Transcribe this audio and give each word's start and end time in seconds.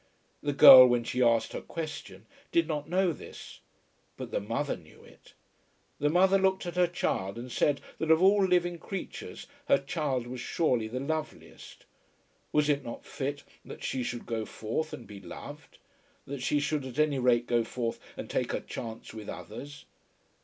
The 0.41 0.51
girl, 0.51 0.87
when 0.87 1.03
she 1.03 1.21
asked 1.21 1.53
her 1.53 1.61
question, 1.61 2.25
did 2.51 2.67
not 2.67 2.89
know 2.89 3.13
this, 3.13 3.59
but 4.17 4.31
the 4.31 4.39
mother 4.39 4.75
knew 4.75 5.03
it. 5.03 5.35
The 5.99 6.09
mother 6.09 6.39
looked 6.39 6.65
at 6.65 6.75
her 6.75 6.87
child 6.87 7.37
and 7.37 7.51
said 7.51 7.81
that 7.99 8.09
of 8.09 8.19
all 8.19 8.43
living 8.43 8.79
creatures 8.79 9.45
her 9.67 9.77
child 9.77 10.25
was 10.25 10.41
surely 10.41 10.87
the 10.87 10.99
loveliest. 10.99 11.85
Was 12.51 12.67
it 12.67 12.83
not 12.83 13.05
fit 13.05 13.43
that 13.63 13.83
she 13.83 14.01
should 14.01 14.25
go 14.25 14.43
forth 14.43 14.91
and 14.91 15.05
be 15.05 15.19
loved; 15.19 15.77
that 16.25 16.41
she 16.41 16.59
should 16.59 16.83
at 16.83 16.97
any 16.97 17.19
rate 17.19 17.45
go 17.45 17.63
forth 17.63 17.99
and 18.17 18.27
take 18.27 18.53
her 18.53 18.59
chance 18.61 19.13
with 19.13 19.29
others? 19.29 19.85